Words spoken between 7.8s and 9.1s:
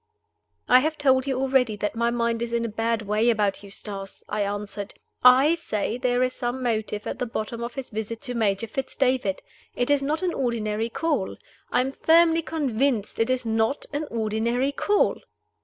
visit to Major Fitz